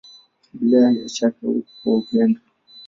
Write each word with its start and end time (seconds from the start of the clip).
Bila 0.57 0.79
ya 0.99 1.07
shaka 1.15 1.45
kwa 1.77 1.93
upendo. 1.99 2.39